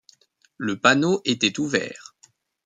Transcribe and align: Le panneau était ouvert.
Le 0.57 0.79
panneau 0.79 1.21
était 1.25 1.59
ouvert. 1.59 2.15